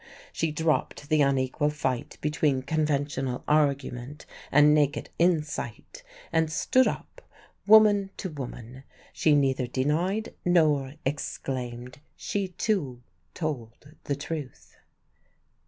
She 0.33 0.51
dropped 0.51 1.09
the 1.09 1.21
unequal 1.21 1.69
fight 1.69 2.17
between 2.21 2.63
conventional 2.63 3.43
argument 3.47 4.25
and 4.51 4.73
naked 4.73 5.11
insight, 5.19 6.01
and 6.33 6.51
stood 6.51 6.87
up, 6.87 7.21
woman 7.67 8.09
to 8.17 8.31
woman. 8.31 8.83
She 9.13 9.35
neither 9.35 9.67
denied 9.67 10.33
nor 10.43 10.95
exclaimed. 11.05 11.99
She 12.15 12.47
too 12.47 13.03
told 13.35 13.85
the 14.05 14.15
truth. 14.15 14.75